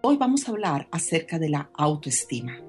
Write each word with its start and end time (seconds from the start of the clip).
Hoy 0.00 0.16
vamos 0.16 0.46
a 0.46 0.52
hablar 0.52 0.86
acerca 0.92 1.40
de 1.40 1.48
la 1.48 1.70
autoestima. 1.74 2.62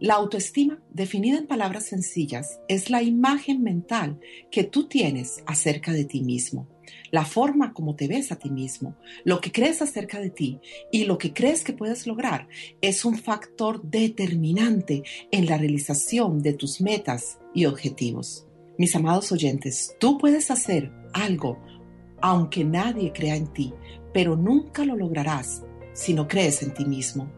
La 0.00 0.14
autoestima, 0.14 0.82
definida 0.90 1.36
en 1.36 1.46
palabras 1.46 1.84
sencillas, 1.84 2.58
es 2.68 2.88
la 2.88 3.02
imagen 3.02 3.62
mental 3.62 4.18
que 4.50 4.64
tú 4.64 4.88
tienes 4.88 5.42
acerca 5.46 5.92
de 5.92 6.06
ti 6.06 6.22
mismo, 6.22 6.66
la 7.10 7.26
forma 7.26 7.74
como 7.74 7.96
te 7.96 8.08
ves 8.08 8.32
a 8.32 8.38
ti 8.38 8.48
mismo, 8.48 8.96
lo 9.24 9.42
que 9.42 9.52
crees 9.52 9.82
acerca 9.82 10.20
de 10.20 10.30
ti 10.30 10.58
y 10.90 11.04
lo 11.04 11.18
que 11.18 11.34
crees 11.34 11.64
que 11.64 11.74
puedes 11.74 12.06
lograr 12.06 12.48
es 12.80 13.04
un 13.04 13.18
factor 13.18 13.82
determinante 13.82 15.02
en 15.30 15.44
la 15.44 15.58
realización 15.58 16.40
de 16.40 16.54
tus 16.54 16.80
metas 16.80 17.40
y 17.52 17.66
objetivos. 17.66 18.46
Mis 18.78 18.96
amados 18.96 19.30
oyentes, 19.32 19.94
tú 20.00 20.16
puedes 20.16 20.50
hacer 20.50 20.90
algo 21.12 21.58
aunque 22.22 22.64
nadie 22.64 23.12
crea 23.12 23.36
en 23.36 23.52
ti, 23.52 23.74
pero 24.14 24.34
nunca 24.34 24.86
lo 24.86 24.96
lograrás 24.96 25.62
si 25.94 26.12
no 26.12 26.28
crees 26.28 26.62
en 26.62 26.74
ti 26.74 26.84
mismo. 26.84 27.30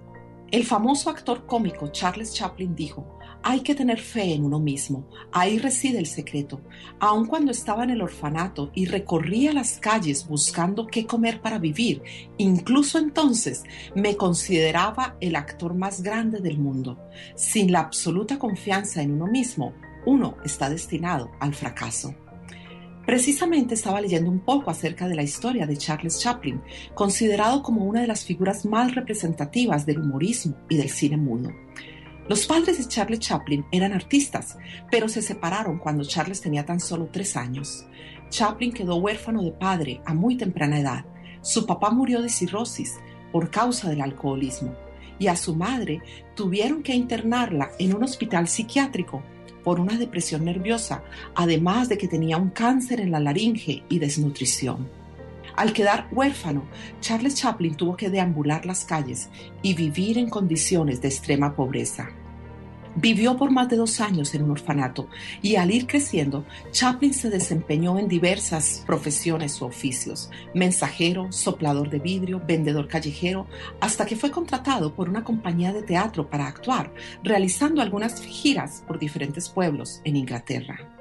El 0.51 0.65
famoso 0.65 1.11
actor 1.11 1.47
cómico 1.47 1.89
Charles 1.89 2.33
Chaplin 2.33 2.75
dijo, 2.75 3.17
hay 3.43 3.61
que 3.61 3.77
tener 3.77 4.01
fe 4.01 4.35
en 4.35 4.45
uno 4.45 4.59
mismo, 4.59 5.09
ahí 5.31 5.59
reside 5.59 5.99
el 5.99 6.07
secreto. 6.07 6.61
Aun 6.99 7.27
cuando 7.27 7.53
estaba 7.53 7.85
en 7.85 7.91
el 7.91 8.03
orfanato 8.03 8.73
y 8.75 8.87
recorría 8.87 9.53
las 9.53 9.79
calles 9.79 10.27
buscando 10.27 10.89
qué 10.89 11.07
comer 11.07 11.41
para 11.41 11.59
vivir, 11.59 12.03
incluso 12.39 12.99
entonces 12.99 13.63
me 13.95 14.17
consideraba 14.17 15.17
el 15.21 15.37
actor 15.37 15.75
más 15.75 16.03
grande 16.03 16.41
del 16.41 16.59
mundo. 16.59 16.99
Sin 17.37 17.71
la 17.71 17.81
absoluta 17.81 18.39
confianza 18.39 19.03
en 19.03 19.13
uno 19.13 19.27
mismo, 19.27 19.75
uno 20.07 20.37
está 20.45 20.69
destinado 20.69 21.31
al 21.39 21.55
fracaso. 21.55 22.15
Precisamente 23.07 23.75
estaba 23.75 24.01
leyendo 24.01 24.29
un 24.29 24.41
poco 24.41 24.69
acerca 24.69 25.07
de 25.07 25.15
la 25.15 25.23
historia 25.23 25.65
de 25.65 25.77
Charles 25.77 26.21
Chaplin, 26.21 26.61
considerado 26.93 27.63
como 27.63 27.85
una 27.85 28.01
de 28.01 28.09
las 28.09 28.25
figuras 28.25 28.67
más 28.67 28.97
representativas 28.97 29.87
del 29.87 30.01
humorismo 30.01 30.57
y 30.69 30.77
del 30.77 30.91
cine 30.91 31.17
mudo. 31.17 31.53
Los 32.29 32.47
padres 32.49 32.79
de 32.79 32.89
Charles 32.89 33.21
Chaplin 33.21 33.65
eran 33.71 33.93
artistas, 33.93 34.59
pero 34.91 35.09
se 35.09 35.23
separaron 35.23 35.79
cuando 35.79 36.05
Charles 36.05 36.41
tenía 36.41 36.67
tan 36.67 36.81
solo 36.81 37.09
tres 37.13 37.37
años. 37.37 37.87
Chaplin 38.29 38.73
quedó 38.73 38.97
huérfano 38.97 39.45
de 39.45 39.53
padre 39.53 40.01
a 40.05 40.13
muy 40.13 40.37
temprana 40.37 40.81
edad. 40.81 41.05
Su 41.43 41.65
papá 41.65 41.91
murió 41.91 42.21
de 42.21 42.29
cirrosis 42.29 42.97
por 43.31 43.53
causa 43.53 43.89
del 43.89 44.01
alcoholismo 44.01 44.75
y 45.21 45.29
a 45.29 45.37
su 45.37 45.55
madre 45.55 46.03
tuvieron 46.35 46.83
que 46.83 46.95
internarla 46.95 47.71
en 47.79 47.95
un 47.95 48.03
hospital 48.03 48.49
psiquiátrico 48.49 49.23
por 49.67 49.81
una 49.81 49.99
depresión 49.99 50.45
nerviosa, 50.45 51.03
además 51.35 51.89
de 51.89 51.99
que 51.99 52.07
tenía 52.07 52.37
un 52.37 52.51
cáncer 52.51 53.01
en 53.01 53.11
la 53.11 53.19
laringe 53.19 53.83
y 53.89 53.99
desnutrición. 53.99 54.89
Al 55.57 55.73
quedar 55.73 56.07
huérfano, 56.13 56.63
Charles 57.01 57.35
Chaplin 57.35 57.75
tuvo 57.75 57.97
que 57.97 58.09
deambular 58.09 58.65
las 58.65 58.85
calles 58.85 59.29
y 59.63 59.75
vivir 59.75 60.19
en 60.19 60.31
condiciones 60.31 61.03
de 61.03 61.09
extrema 61.09 61.57
pobreza. 61.57 62.11
Vivió 62.99 63.37
por 63.37 63.51
más 63.51 63.69
de 63.69 63.77
dos 63.77 64.01
años 64.01 64.35
en 64.35 64.43
un 64.43 64.53
orfanato 64.53 65.09
y 65.43 65.57
al 65.57 65.71
ir 65.71 65.87
creciendo, 65.87 66.47
Chaplin 66.71 67.13
se 67.13 67.29
desempeñó 67.29 67.99
en 67.99 68.09
diversas 68.09 68.83
profesiones 68.87 69.61
o 69.61 69.67
oficios, 69.67 70.31
mensajero, 70.55 71.31
soplador 71.31 71.91
de 71.91 71.99
vidrio, 71.99 72.41
vendedor 72.47 72.89
callejero, 72.89 73.47
hasta 73.81 74.07
que 74.07 74.17
fue 74.17 74.31
contratado 74.31 74.95
por 74.95 75.11
una 75.11 75.25
compañía 75.25 75.75
de 75.75 75.83
teatro 75.83 76.31
para 76.31 76.47
actuar, 76.47 76.91
realizando 77.23 77.83
algunas 77.83 78.19
giras 78.23 78.83
por 78.87 78.99
diferentes 78.99 79.51
pueblos 79.51 80.01
en 80.05 80.17
Inglaterra. 80.17 80.96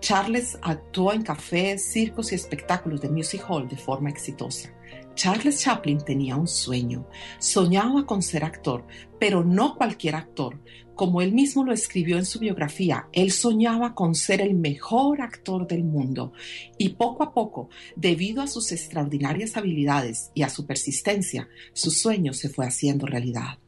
Charles 0.00 0.58
actuó 0.62 1.12
en 1.12 1.22
cafés, 1.22 1.84
circos 1.84 2.32
y 2.32 2.34
espectáculos 2.34 3.00
de 3.00 3.08
music 3.08 3.44
hall 3.48 3.68
de 3.68 3.76
forma 3.76 4.10
exitosa. 4.10 4.72
Charles 5.14 5.60
Chaplin 5.62 5.98
tenía 5.98 6.36
un 6.36 6.46
sueño. 6.46 7.08
Soñaba 7.38 8.04
con 8.04 8.22
ser 8.22 8.44
actor, 8.44 8.86
pero 9.18 9.42
no 9.42 9.74
cualquier 9.76 10.14
actor. 10.14 10.60
Como 10.94 11.20
él 11.20 11.32
mismo 11.32 11.64
lo 11.64 11.72
escribió 11.72 12.18
en 12.18 12.26
su 12.26 12.38
biografía, 12.38 13.08
él 13.12 13.32
soñaba 13.32 13.94
con 13.94 14.14
ser 14.14 14.40
el 14.40 14.54
mejor 14.54 15.20
actor 15.20 15.66
del 15.66 15.84
mundo. 15.84 16.32
Y 16.78 16.90
poco 16.90 17.22
a 17.22 17.34
poco, 17.34 17.70
debido 17.96 18.42
a 18.42 18.46
sus 18.46 18.72
extraordinarias 18.72 19.56
habilidades 19.56 20.30
y 20.34 20.42
a 20.42 20.50
su 20.50 20.66
persistencia, 20.66 21.48
su 21.72 21.90
sueño 21.90 22.32
se 22.32 22.48
fue 22.48 22.66
haciendo 22.66 23.06
realidad. 23.06 23.58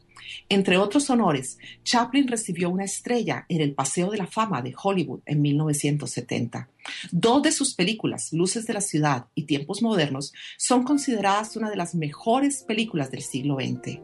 Entre 0.48 0.78
otros 0.78 1.10
honores, 1.10 1.58
Chaplin 1.84 2.28
recibió 2.28 2.70
una 2.70 2.84
estrella 2.84 3.44
en 3.48 3.60
el 3.60 3.74
Paseo 3.74 4.10
de 4.10 4.18
la 4.18 4.26
Fama 4.26 4.62
de 4.62 4.74
Hollywood 4.80 5.20
en 5.26 5.42
1970. 5.42 6.70
Dos 7.10 7.42
de 7.42 7.52
sus 7.52 7.74
películas, 7.74 8.32
Luces 8.32 8.66
de 8.66 8.74
la 8.74 8.80
Ciudad 8.80 9.26
y 9.34 9.44
Tiempos 9.44 9.82
Modernos, 9.82 10.32
son 10.56 10.84
consideradas 10.84 11.56
una 11.56 11.70
de 11.70 11.76
las 11.76 11.94
mejores 11.94 12.64
películas 12.66 13.10
del 13.10 13.22
siglo 13.22 13.56
XX. 13.56 14.00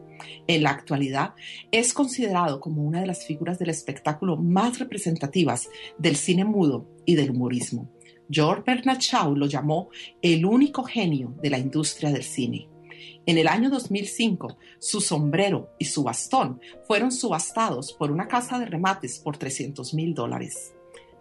En 0.47 0.63
la 0.63 0.71
actualidad, 0.71 1.33
es 1.71 1.93
considerado 1.93 2.59
como 2.59 2.83
una 2.83 3.01
de 3.01 3.07
las 3.07 3.25
figuras 3.25 3.59
del 3.59 3.69
espectáculo 3.69 4.37
más 4.37 4.79
representativas 4.79 5.69
del 5.97 6.15
cine 6.15 6.45
mudo 6.45 6.87
y 7.05 7.15
del 7.15 7.31
humorismo. 7.31 7.91
George 8.29 8.63
Bernard 8.65 8.99
Shaw 8.99 9.35
lo 9.35 9.45
llamó 9.45 9.89
el 10.21 10.45
único 10.45 10.83
genio 10.83 11.35
de 11.41 11.49
la 11.49 11.59
industria 11.59 12.11
del 12.11 12.23
cine. 12.23 12.69
En 13.25 13.37
el 13.37 13.47
año 13.47 13.69
2005, 13.69 14.57
su 14.79 15.01
sombrero 15.01 15.69
y 15.79 15.85
su 15.85 16.03
bastón 16.03 16.61
fueron 16.87 17.11
subastados 17.11 17.93
por 17.93 18.11
una 18.11 18.27
casa 18.27 18.59
de 18.59 18.65
remates 18.65 19.19
por 19.19 19.37
300 19.37 19.93
mil 19.93 20.13
dólares. 20.13 20.73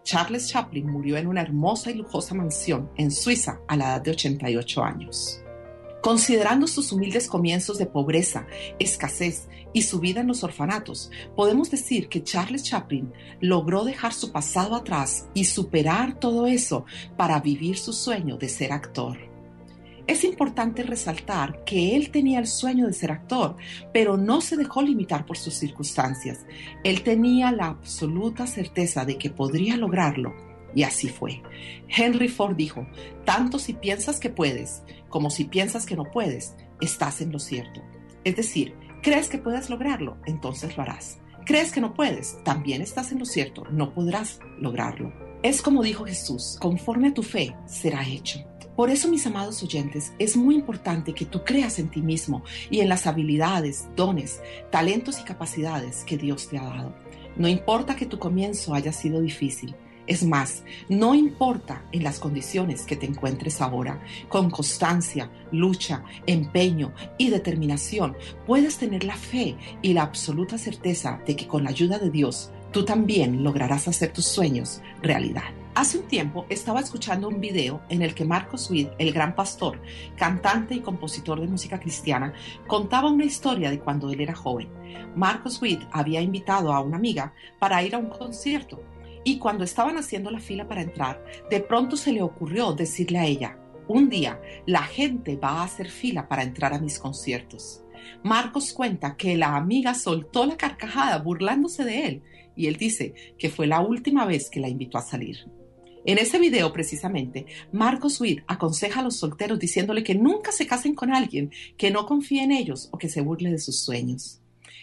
Charles 0.05 0.51
Chaplin 0.51 0.87
murió 0.87 1.17
en 1.17 1.27
una 1.27 1.41
hermosa 1.41 1.91
y 1.91 1.95
lujosa 1.95 2.35
mansión 2.35 2.91
en 2.97 3.11
Suiza 3.11 3.61
a 3.67 3.77
la 3.77 3.87
edad 3.87 4.03
de 4.03 4.11
88 4.11 4.85
años. 4.85 5.41
Considerando 6.03 6.67
sus 6.67 6.93
humildes 6.93 7.27
comienzos 7.27 7.79
de 7.79 7.87
pobreza, 7.87 8.47
escasez 8.79 9.49
y 9.73 9.81
su 9.81 10.01
vida 10.01 10.21
en 10.21 10.27
los 10.27 10.45
orfanatos, 10.45 11.11
podemos 11.35 11.71
decir 11.71 12.11
que 12.11 12.23
Charles 12.23 12.65
Chaplin 12.65 13.11
logró 13.41 13.85
dejar 13.85 14.13
su 14.13 14.31
pasado 14.31 14.75
atrás 14.75 15.31
y 15.33 15.47
superar 15.47 16.21
todo 16.21 16.47
eso 16.47 16.85
para 17.17 17.41
vivir 17.41 17.79
su 17.79 17.95
sueño 17.95 18.37
de 18.37 18.51
ser 18.51 18.73
actor. 18.73 19.34
Es 20.07 20.23
importante 20.25 20.83
resaltar 20.83 21.65
que 21.65 21.97
él 21.97 22.11
tenía 22.11 22.39
el 22.39 22.47
sueño 22.47 22.87
de 22.87 22.93
ser 22.93 23.11
actor, 23.11 23.57
pero 23.93 24.19
no 24.19 24.43
se 24.43 24.57
dejó 24.57 24.83
limitar 24.83 25.25
por 25.25 25.39
sus 25.39 25.55
circunstancias. 25.55 26.45
Él 26.83 27.03
tenía 27.03 27.53
la 27.53 27.69
absoluta 27.69 28.47
certeza 28.47 29.07
de 29.07 29.17
que 29.17 29.31
podría 29.31 29.77
lograrlo, 29.79 30.35
y 30.75 30.83
así 30.83 31.09
fue. 31.09 31.43
Henry 31.89 32.29
Ford 32.29 32.57
dijo, 32.57 32.87
tanto 33.25 33.59
si 33.59 33.73
piensas 33.73 34.21
que 34.21 34.29
puedes 34.29 34.83
como 35.09 35.31
si 35.31 35.45
piensas 35.45 35.87
que 35.87 35.95
no 35.95 36.11
puedes, 36.11 36.57
estás 36.81 37.21
en 37.21 37.31
lo 37.31 37.39
cierto. 37.39 37.81
Es 38.25 38.35
decir, 38.35 38.75
crees 39.01 39.29
que 39.29 39.39
puedes 39.39 39.71
lograrlo, 39.71 40.17
entonces 40.27 40.77
lo 40.77 40.83
harás. 40.83 41.19
Crees 41.47 41.71
que 41.71 41.81
no 41.81 41.95
puedes, 41.95 42.43
también 42.43 42.83
estás 42.83 43.13
en 43.13 43.21
lo 43.21 43.25
cierto, 43.25 43.65
no 43.71 43.95
podrás 43.95 44.41
lograrlo. 44.59 45.13
Es 45.45 45.63
como 45.63 45.85
dijo 45.85 46.05
Jesús, 46.05 46.59
conforme 46.61 47.09
a 47.09 47.15
tu 47.15 47.23
fe 47.23 47.55
será 47.67 48.05
hecho. 48.05 48.41
Por 48.77 48.91
eso, 48.91 49.09
mis 49.09 49.27
amados 49.27 49.63
oyentes, 49.63 50.13
es 50.19 50.37
muy 50.37 50.57
importante 50.57 51.15
que 51.15 51.27
tú 51.27 51.45
creas 51.45 51.79
en 51.79 51.89
ti 51.91 52.03
mismo 52.03 52.43
y 52.71 52.81
en 52.81 52.89
las 52.89 53.07
habilidades, 53.07 53.87
dones, 53.95 54.41
talentos 54.71 55.21
y 55.21 55.23
capacidades 55.23 56.03
que 56.05 56.19
Dios 56.19 56.49
te 56.49 56.59
ha 56.59 56.65
dado. 56.65 56.95
No 57.37 57.49
importa 57.49 57.95
que 57.95 58.07
tu 58.07 58.19
comienzo 58.19 58.75
haya 58.75 58.93
sido 58.93 59.21
difícil. 59.21 59.77
Es 60.07 60.23
más, 60.25 60.65
no 60.89 61.15
importa 61.15 61.85
en 61.93 62.05
las 62.05 62.19
condiciones 62.19 62.83
que 62.83 62.97
te 62.97 63.07
encuentres 63.07 63.61
ahora, 63.61 64.03
con 64.29 64.51
constancia, 64.51 65.31
lucha, 65.51 66.05
empeño 66.27 66.93
y 67.17 67.31
determinación, 67.31 68.17
puedes 68.47 68.77
tener 68.77 69.05
la 69.05 69.17
fe 69.17 69.57
y 69.81 69.95
la 69.95 70.03
absoluta 70.03 70.59
certeza 70.59 71.21
de 71.27 71.37
que 71.37 71.47
con 71.47 71.65
la 71.65 71.71
ayuda 71.71 71.99
de 71.99 72.11
Dios, 72.11 72.51
tú 72.71 72.85
también 72.85 73.43
lograrás 73.43 73.89
hacer 73.89 74.13
tus 74.13 74.27
sueños 74.27 74.83
realidad. 75.01 75.64
Hace 75.77 75.99
un 75.99 76.07
tiempo 76.07 76.47
estaba 76.51 76.79
escuchando 76.79 77.27
un 77.27 77.41
video 77.41 77.83
en 77.89 78.03
el 78.03 78.15
que 78.15 78.25
Marcos 78.25 78.71
Witt, 78.71 78.91
el 78.99 79.13
gran 79.13 79.35
pastor, 79.35 79.81
cantante 80.17 80.77
y 80.77 80.81
compositor 80.81 81.41
de 81.41 81.49
música 81.49 81.81
cristiana, 81.81 82.33
contaba 82.69 83.11
una 83.11 83.25
historia 83.25 83.71
de 83.71 83.81
cuando 83.81 84.09
él 84.09 84.21
era 84.21 84.37
joven. 84.37 84.69
Marcos 85.17 85.61
Witt 85.61 85.83
había 85.91 86.21
invitado 86.21 86.73
a 86.73 86.81
una 86.81 86.97
amiga 86.97 87.35
para 87.59 87.83
ir 87.83 87.97
a 87.97 87.99
un 87.99 88.09
concierto 88.09 88.85
y 89.25 89.39
cuando 89.39 89.65
estaban 89.65 89.99
haciendo 89.99 90.31
la 90.31 90.39
fila 90.39 90.69
para 90.69 90.83
entrar, 90.83 91.25
de 91.51 91.59
pronto 91.59 91.97
se 91.97 92.13
le 92.13 92.23
ocurrió 92.23 92.73
decirle 92.73 93.19
a 93.19 93.27
ella, 93.27 93.59
un 93.89 94.09
día 94.09 94.41
la 94.67 94.85
gente 94.85 95.37
va 95.37 95.61
a 95.61 95.65
hacer 95.65 95.91
fila 95.91 96.29
para 96.29 96.45
entrar 96.45 96.73
a 96.73 96.79
mis 96.79 97.01
conciertos. 97.01 97.83
Marcos 98.23 98.73
cuenta 98.73 99.17
que 99.17 99.37
la 99.37 99.57
amiga 99.57 99.95
soltó 99.95 100.47
la 100.47 100.57
carcajada 100.57 101.19
burlándose 101.19 101.85
de 101.85 102.07
él 102.07 102.23
y 102.55 102.69
él 102.69 102.77
dice 102.77 103.15
que 103.37 103.49
fue 103.51 103.67
la 103.67 103.81
última 103.81 104.25
vez 104.25 104.51
que 104.51 104.61
la 104.61 104.69
invitó 104.69 104.99
a 104.99 105.03
salir. 105.03 105.49
En 106.07 106.19
ese 106.19 106.39
video, 106.39 106.71
precisamente, 106.71 107.47
Marcos 107.73 108.21
Witt 108.21 108.45
aconseja 108.47 109.01
a 109.01 109.03
los 109.03 109.17
solteros 109.17 109.59
diciéndole 109.59 110.05
que 110.05 110.15
nunca 110.15 110.53
se 110.53 110.67
casen 110.67 110.95
con 110.95 111.15
alguien 111.15 111.51
que 111.79 111.91
no 111.91 112.05
confíe 112.05 112.43
en 112.43 112.53
ellos 112.53 112.91
o 112.93 112.99
que 112.99 113.09
se 113.09 113.23
burle 113.23 113.51
de 113.51 113.59
sus 113.59 113.81
sueños. 113.81 114.41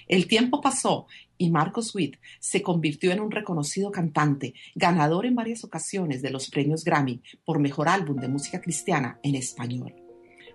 El 0.08 0.28
tiempo 0.28 0.62
pasó 0.62 1.06
y 1.38 1.52
Marcos 1.52 1.94
Witt 1.94 2.18
se 2.40 2.64
convirtió 2.64 3.12
en 3.12 3.20
un 3.20 3.30
reconocido 3.30 3.92
cantante, 3.92 4.56
ganador 4.74 5.28
en 5.28 5.36
varias 5.36 5.64
ocasiones 5.64 6.24
de 6.24 6.32
los 6.32 6.50
premios 6.50 6.84
Grammy 6.84 7.22
por 7.46 7.60
mejor 7.60 7.88
álbum 7.88 8.18
de 8.18 8.28
música 8.28 8.60
cristiana 8.60 9.20
en 9.22 9.36
español. 9.36 10.01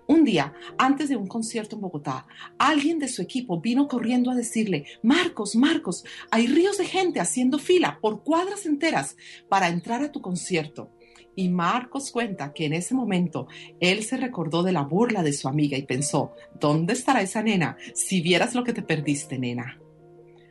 Un 0.07 0.23
día, 0.23 0.53
antes 0.77 1.09
de 1.09 1.17
un 1.17 1.27
concierto 1.27 1.75
en 1.75 1.81
Bogotá, 1.81 2.27
alguien 2.57 2.97
de 2.97 3.09
su 3.09 3.21
equipo 3.21 3.59
vino 3.59 3.89
corriendo 3.89 4.31
a 4.31 4.35
decirle, 4.35 4.85
Marcos, 5.03 5.57
Marcos, 5.57 6.05
hay 6.31 6.47
ríos 6.47 6.77
de 6.77 6.85
gente 6.85 7.19
haciendo 7.19 7.59
fila 7.59 7.99
por 8.01 8.23
cuadras 8.23 8.65
enteras 8.65 9.17
para 9.49 9.67
entrar 9.67 10.01
a 10.01 10.11
tu 10.11 10.21
concierto. 10.21 10.91
Y 11.35 11.49
Marcos 11.49 12.09
cuenta 12.11 12.53
que 12.53 12.65
en 12.65 12.73
ese 12.73 12.95
momento 12.95 13.47
él 13.81 14.03
se 14.03 14.15
recordó 14.15 14.63
de 14.63 14.71
la 14.71 14.83
burla 14.83 15.23
de 15.23 15.33
su 15.33 15.49
amiga 15.49 15.77
y 15.77 15.83
pensó, 15.83 16.31
¿dónde 16.57 16.93
estará 16.93 17.21
esa 17.21 17.43
nena? 17.43 17.77
Si 17.93 18.21
vieras 18.21 18.55
lo 18.55 18.63
que 18.63 18.73
te 18.73 18.81
perdiste, 18.81 19.37
nena. 19.37 19.77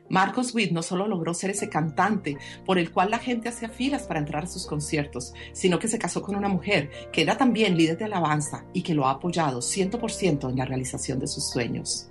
Marcos 0.09 0.55
Witt 0.55 0.73
no 0.73 0.83
solo 0.83 1.07
logró 1.09 1.35
ser 1.35 1.51
ese 1.51 1.69
cantante 1.69 2.39
por 2.65 2.79
el 2.79 2.91
cual 2.91 3.11
la 3.11 3.19
gente 3.19 3.49
hacía 3.49 3.69
filas 3.69 4.05
para 4.05 4.21
entrar 4.21 4.45
a 4.45 4.49
sus 4.49 4.67
conciertos, 4.67 5.35
sino 5.53 5.79
que 5.79 5.89
se 5.89 5.99
casó 5.99 6.23
con 6.23 6.37
una 6.37 6.49
mujer 6.49 6.91
que 7.13 7.23
era 7.23 7.37
también 7.37 7.77
líder 7.77 7.99
de 7.99 8.05
alabanza 8.05 8.65
y 8.73 8.83
que 8.83 8.95
lo 8.95 9.07
ha 9.07 9.13
apoyado 9.13 9.61
100% 9.61 10.51
en 10.51 10.57
la 10.57 10.65
realización 10.65 11.19
de 11.19 11.27
sus 11.27 11.49
sueños. 11.51 12.11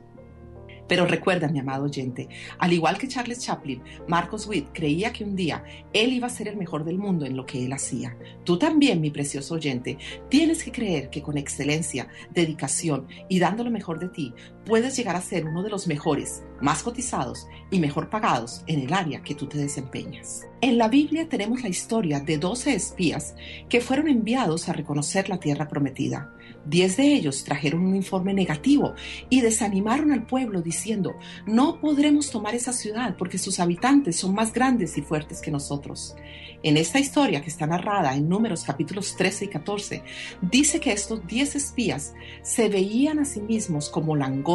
Pero 0.87 1.05
recuerda, 1.05 1.47
mi 1.47 1.59
amado 1.59 1.85
oyente, 1.85 2.29
al 2.59 2.73
igual 2.73 2.97
que 2.97 3.07
Charles 3.07 3.39
Chaplin, 3.39 3.81
Marcos 4.07 4.47
Witt 4.47 4.67
creía 4.71 5.11
que 5.11 5.23
un 5.23 5.35
día 5.35 5.63
él 5.93 6.13
iba 6.13 6.27
a 6.27 6.29
ser 6.29 6.47
el 6.47 6.57
mejor 6.57 6.83
del 6.83 6.97
mundo 6.97 7.25
en 7.25 7.35
lo 7.35 7.45
que 7.45 7.65
él 7.65 7.73
hacía. 7.73 8.15
Tú 8.43 8.59
también, 8.59 9.01
mi 9.01 9.09
precioso 9.09 9.55
oyente, 9.55 9.97
tienes 10.29 10.63
que 10.63 10.71
creer 10.71 11.09
que 11.09 11.23
con 11.23 11.37
excelencia, 11.37 12.07
dedicación 12.31 13.07
y 13.29 13.39
dando 13.39 13.63
lo 13.63 13.71
mejor 13.71 13.99
de 13.99 14.09
ti, 14.09 14.33
puedes 14.65 14.97
llegar 14.97 15.15
a 15.15 15.21
ser 15.21 15.45
uno 15.45 15.63
de 15.63 15.69
los 15.69 15.87
mejores, 15.87 16.43
más 16.61 16.83
cotizados 16.83 17.47
y 17.71 17.79
mejor 17.79 18.09
pagados 18.09 18.63
en 18.67 18.79
el 18.79 18.93
área 18.93 19.21
que 19.21 19.35
tú 19.35 19.47
te 19.47 19.57
desempeñas. 19.57 20.45
En 20.61 20.77
la 20.77 20.87
Biblia 20.87 21.29
tenemos 21.29 21.61
la 21.61 21.69
historia 21.69 22.19
de 22.19 22.37
12 22.37 22.73
espías 22.73 23.35
que 23.69 23.81
fueron 23.81 24.07
enviados 24.07 24.67
a 24.67 24.73
reconocer 24.73 25.29
la 25.29 25.39
tierra 25.39 25.67
prometida. 25.67 26.31
Diez 26.65 26.97
de 26.97 27.13
ellos 27.13 27.43
trajeron 27.43 27.85
un 27.85 27.95
informe 27.95 28.33
negativo 28.33 28.95
y 29.29 29.41
desanimaron 29.41 30.11
al 30.11 30.25
pueblo 30.25 30.63
diciendo, 30.63 31.15
no 31.45 31.79
podremos 31.79 32.31
tomar 32.31 32.55
esa 32.55 32.73
ciudad 32.73 33.15
porque 33.17 33.37
sus 33.37 33.59
habitantes 33.59 34.15
son 34.15 34.33
más 34.33 34.51
grandes 34.51 34.97
y 34.97 35.01
fuertes 35.01 35.41
que 35.41 35.51
nosotros. 35.51 36.15
En 36.63 36.77
esta 36.77 36.97
historia 36.97 37.43
que 37.43 37.49
está 37.49 37.67
narrada 37.67 38.15
en 38.15 38.27
números 38.27 38.63
capítulos 38.63 39.15
13 39.15 39.45
y 39.45 39.47
14, 39.49 40.03
dice 40.41 40.79
que 40.79 40.91
estos 40.91 41.27
diez 41.27 41.55
espías 41.55 42.15
se 42.41 42.69
veían 42.69 43.19
a 43.19 43.25
sí 43.25 43.41
mismos 43.41 43.89
como 43.91 44.15
langostas, 44.15 44.54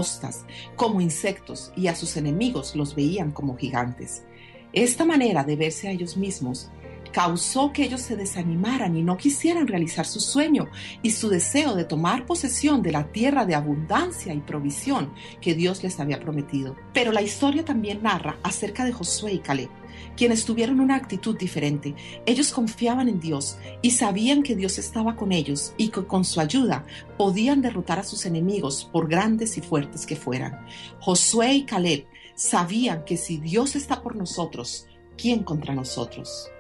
como 0.77 1.01
insectos 1.01 1.73
y 1.77 1.87
a 1.89 1.95
sus 1.95 2.17
enemigos 2.17 2.75
los 2.77 2.95
veían 2.95 3.31
como 3.31 3.57
gigantes. 3.57 4.25
Esta 4.73 5.05
manera 5.05 5.45
de 5.45 5.57
verse 5.57 5.89
a 5.89 5.91
ellos 5.91 6.17
mismos 6.17 6.71
causó 7.13 7.73
que 7.73 7.85
ellos 7.85 8.01
se 8.01 8.17
desanimaran 8.17 8.97
y 8.97 9.03
no 9.03 9.17
quisieran 9.17 9.67
realizar 9.67 10.07
su 10.07 10.21
sueño 10.21 10.69
y 11.03 11.11
su 11.11 11.29
deseo 11.29 11.75
de 11.75 11.85
tomar 11.85 12.27
posesión 12.27 12.83
de 12.83 12.93
la 12.93 13.11
tierra 13.11 13.47
de 13.47 13.55
abundancia 13.55 14.33
y 14.33 14.41
provisión 14.41 15.13
que 15.41 15.55
Dios 15.55 15.83
les 15.83 15.99
había 16.01 16.21
prometido. 16.21 16.77
Pero 16.93 17.13
la 17.13 17.23
historia 17.23 17.65
también 17.65 18.03
narra 18.03 18.39
acerca 18.43 18.85
de 18.85 18.93
Josué 18.93 19.35
y 19.35 19.39
Caleb, 19.41 19.71
quienes 20.17 20.45
tuvieron 20.45 20.81
una 20.81 20.97
actitud 20.97 21.37
diferente. 21.37 21.95
Ellos 22.27 22.53
confiaban 22.53 23.09
en 23.09 23.21
Dios 23.21 23.59
y 23.83 23.93
sabían 23.93 24.43
que 24.43 24.57
Dios 24.57 24.79
estaba 24.79 25.17
con 25.17 25.33
ellos 25.33 25.75
y 25.77 25.89
que 25.89 26.05
con 26.07 26.25
su 26.25 26.41
ayuda 26.41 26.85
podían 27.17 27.63
derrotar 27.63 27.99
a 27.99 28.05
sus 28.05 28.27
enemigos 28.27 28.89
por 28.93 29.09
grandes 29.09 29.57
y 29.57 29.61
fuertes 29.61 30.07
que 30.07 30.17
fueran. 30.17 30.67
Josué 31.01 31.55
y 31.55 31.65
Caleb 31.65 32.07
sabían 32.35 33.05
que 33.05 33.17
si 33.17 33.39
Dios 33.39 33.77
está 33.77 34.03
por 34.03 34.17
nosotros, 34.17 34.87
¿quién 35.17 35.43
contra 35.43 35.75
nosotros? 35.75 36.51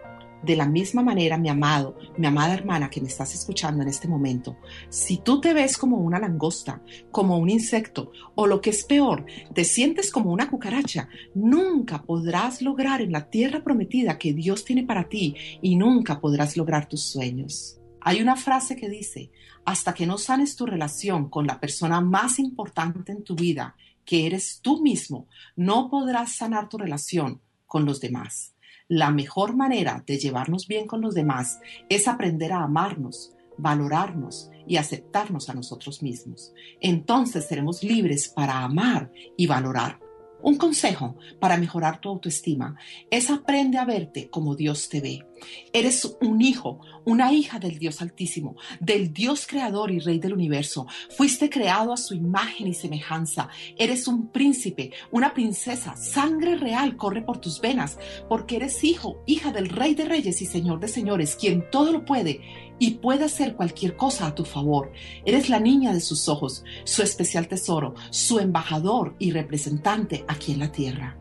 De 0.42 0.56
la 0.56 0.66
misma 0.66 1.02
manera, 1.02 1.36
mi 1.36 1.50
amado, 1.50 1.98
mi 2.16 2.26
amada 2.26 2.54
hermana 2.54 2.88
que 2.88 3.00
me 3.00 3.08
estás 3.08 3.34
escuchando 3.34 3.82
en 3.82 3.88
este 3.88 4.08
momento, 4.08 4.56
si 4.88 5.18
tú 5.18 5.40
te 5.40 5.52
ves 5.52 5.76
como 5.76 5.98
una 5.98 6.18
langosta, 6.18 6.82
como 7.10 7.38
un 7.38 7.50
insecto 7.50 8.12
o 8.34 8.46
lo 8.46 8.60
que 8.60 8.70
es 8.70 8.84
peor, 8.84 9.26
te 9.54 9.64
sientes 9.64 10.10
como 10.10 10.32
una 10.32 10.48
cucaracha, 10.48 11.08
nunca 11.34 12.02
podrás 12.02 12.62
lograr 12.62 13.02
en 13.02 13.12
la 13.12 13.28
tierra 13.28 13.62
prometida 13.62 14.18
que 14.18 14.32
Dios 14.32 14.64
tiene 14.64 14.84
para 14.84 15.08
ti 15.08 15.34
y 15.60 15.76
nunca 15.76 16.20
podrás 16.20 16.56
lograr 16.56 16.88
tus 16.88 17.02
sueños. 17.02 17.78
Hay 18.00 18.22
una 18.22 18.36
frase 18.36 18.76
que 18.76 18.88
dice, 18.88 19.30
hasta 19.66 19.92
que 19.92 20.06
no 20.06 20.16
sanes 20.16 20.56
tu 20.56 20.64
relación 20.64 21.28
con 21.28 21.46
la 21.46 21.60
persona 21.60 22.00
más 22.00 22.38
importante 22.38 23.12
en 23.12 23.22
tu 23.22 23.34
vida, 23.34 23.76
que 24.06 24.26
eres 24.26 24.60
tú 24.62 24.82
mismo, 24.82 25.28
no 25.54 25.90
podrás 25.90 26.34
sanar 26.34 26.68
tu 26.70 26.78
relación 26.78 27.42
con 27.66 27.84
los 27.84 28.00
demás. 28.00 28.54
La 28.90 29.12
mejor 29.12 29.54
manera 29.54 30.02
de 30.04 30.18
llevarnos 30.18 30.66
bien 30.66 30.88
con 30.88 31.00
los 31.00 31.14
demás 31.14 31.60
es 31.88 32.08
aprender 32.08 32.52
a 32.52 32.64
amarnos, 32.64 33.32
valorarnos 33.56 34.50
y 34.66 34.78
aceptarnos 34.78 35.48
a 35.48 35.54
nosotros 35.54 36.02
mismos. 36.02 36.52
Entonces 36.80 37.46
seremos 37.46 37.84
libres 37.84 38.28
para 38.28 38.64
amar 38.64 39.12
y 39.36 39.46
valorar 39.46 40.00
un 40.42 40.56
consejo 40.56 41.16
para 41.38 41.56
mejorar 41.56 42.00
tu 42.00 42.08
autoestima 42.08 42.76
es 43.10 43.30
aprende 43.30 43.78
a 43.78 43.84
verte 43.84 44.30
como 44.30 44.56
Dios 44.56 44.88
te 44.88 45.00
ve. 45.00 45.26
Eres 45.72 46.16
un 46.20 46.40
hijo, 46.40 46.80
una 47.04 47.32
hija 47.32 47.58
del 47.58 47.78
Dios 47.78 48.00
Altísimo, 48.02 48.56
del 48.80 49.12
Dios 49.12 49.46
Creador 49.46 49.90
y 49.90 50.00
Rey 50.00 50.18
del 50.18 50.34
universo. 50.34 50.86
Fuiste 51.16 51.50
creado 51.50 51.92
a 51.92 51.96
su 51.96 52.14
imagen 52.14 52.66
y 52.66 52.74
semejanza. 52.74 53.48
Eres 53.76 54.08
un 54.08 54.28
príncipe, 54.28 54.92
una 55.10 55.34
princesa. 55.34 55.96
Sangre 55.96 56.56
real 56.56 56.96
corre 56.96 57.22
por 57.22 57.38
tus 57.38 57.60
venas, 57.60 57.98
porque 58.28 58.56
eres 58.56 58.82
hijo, 58.84 59.22
hija 59.26 59.52
del 59.52 59.68
Rey 59.68 59.94
de 59.94 60.04
Reyes 60.04 60.42
y 60.42 60.46
Señor 60.46 60.80
de 60.80 60.88
Señores, 60.88 61.36
quien 61.36 61.70
todo 61.70 61.92
lo 61.92 62.04
puede 62.04 62.40
y 62.78 62.92
puede 62.92 63.24
hacer 63.24 63.54
cualquier 63.54 63.96
cosa 63.96 64.26
a 64.26 64.34
tu 64.34 64.44
favor. 64.44 64.92
Eres 65.24 65.48
la 65.48 65.60
niña 65.60 65.92
de 65.92 66.00
sus 66.00 66.28
ojos, 66.28 66.64
su 66.84 67.02
especial 67.02 67.46
tesoro, 67.46 67.94
su 68.10 68.40
embajador 68.40 69.14
y 69.18 69.30
representante 69.30 70.24
aquí 70.26 70.52
en 70.52 70.58
la 70.60 70.72
tierra. 70.72 71.19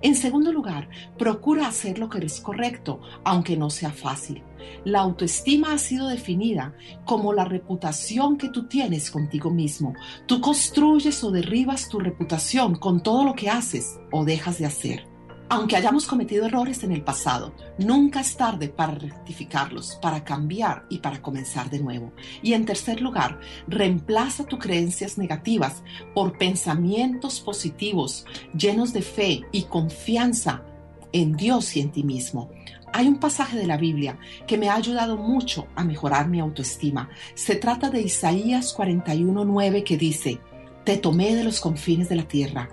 En 0.00 0.14
segundo 0.14 0.52
lugar, 0.52 0.88
procura 1.18 1.66
hacer 1.66 1.98
lo 1.98 2.08
que 2.08 2.18
es 2.18 2.40
correcto, 2.40 3.00
aunque 3.24 3.56
no 3.56 3.70
sea 3.70 3.90
fácil. 3.90 4.42
La 4.84 5.00
autoestima 5.00 5.72
ha 5.72 5.78
sido 5.78 6.08
definida 6.08 6.74
como 7.04 7.32
la 7.32 7.44
reputación 7.44 8.38
que 8.38 8.48
tú 8.48 8.68
tienes 8.68 9.10
contigo 9.10 9.50
mismo. 9.50 9.94
Tú 10.26 10.40
construyes 10.40 11.22
o 11.24 11.30
derribas 11.30 11.88
tu 11.88 11.98
reputación 11.98 12.76
con 12.76 13.02
todo 13.02 13.24
lo 13.24 13.34
que 13.34 13.50
haces 13.50 13.98
o 14.12 14.24
dejas 14.24 14.58
de 14.58 14.66
hacer. 14.66 15.17
Aunque 15.50 15.76
hayamos 15.76 16.06
cometido 16.06 16.44
errores 16.44 16.84
en 16.84 16.92
el 16.92 17.00
pasado, 17.00 17.54
nunca 17.78 18.20
es 18.20 18.36
tarde 18.36 18.68
para 18.68 18.94
rectificarlos, 18.94 19.98
para 20.02 20.22
cambiar 20.22 20.84
y 20.90 20.98
para 20.98 21.22
comenzar 21.22 21.70
de 21.70 21.80
nuevo. 21.80 22.12
Y 22.42 22.52
en 22.52 22.66
tercer 22.66 23.00
lugar, 23.00 23.40
reemplaza 23.66 24.44
tus 24.44 24.58
creencias 24.58 25.16
negativas 25.16 25.82
por 26.14 26.36
pensamientos 26.36 27.40
positivos, 27.40 28.26
llenos 28.54 28.92
de 28.92 29.00
fe 29.00 29.44
y 29.50 29.62
confianza 29.62 30.64
en 31.12 31.34
Dios 31.34 31.74
y 31.76 31.80
en 31.80 31.92
ti 31.92 32.02
mismo. 32.02 32.50
Hay 32.92 33.08
un 33.08 33.18
pasaje 33.18 33.56
de 33.56 33.66
la 33.66 33.78
Biblia 33.78 34.18
que 34.46 34.58
me 34.58 34.68
ha 34.68 34.74
ayudado 34.74 35.16
mucho 35.16 35.66
a 35.76 35.84
mejorar 35.84 36.28
mi 36.28 36.40
autoestima. 36.40 37.08
Se 37.34 37.54
trata 37.54 37.88
de 37.88 38.02
Isaías 38.02 38.76
41:9 38.76 39.82
que 39.82 39.96
dice, 39.96 40.40
Te 40.84 40.98
tomé 40.98 41.34
de 41.34 41.44
los 41.44 41.60
confines 41.60 42.10
de 42.10 42.16
la 42.16 42.28
tierra 42.28 42.68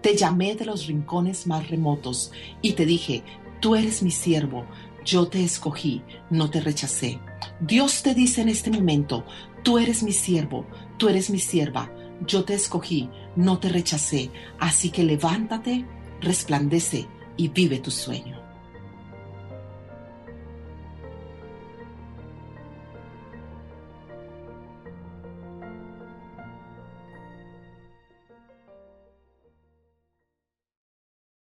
te 0.00 0.16
llamé 0.16 0.54
de 0.54 0.64
los 0.64 0.86
rincones 0.86 1.46
más 1.46 1.68
remotos 1.68 2.32
y 2.62 2.72
te 2.72 2.86
dije, 2.86 3.22
tú 3.60 3.76
eres 3.76 4.02
mi 4.02 4.10
siervo, 4.10 4.64
yo 5.04 5.28
te 5.28 5.44
escogí, 5.44 6.02
no 6.30 6.50
te 6.50 6.60
rechacé. 6.60 7.18
Dios 7.60 8.02
te 8.02 8.14
dice 8.14 8.42
en 8.42 8.48
este 8.48 8.70
momento, 8.70 9.24
tú 9.62 9.78
eres 9.78 10.02
mi 10.02 10.12
siervo, 10.12 10.66
tú 10.98 11.08
eres 11.08 11.30
mi 11.30 11.38
sierva, 11.38 11.90
yo 12.26 12.44
te 12.44 12.54
escogí, 12.54 13.08
no 13.36 13.58
te 13.58 13.68
rechacé. 13.68 14.30
Así 14.58 14.90
que 14.90 15.04
levántate, 15.04 15.84
resplandece 16.20 17.06
y 17.36 17.48
vive 17.48 17.78
tu 17.78 17.90
sueño. 17.90 18.49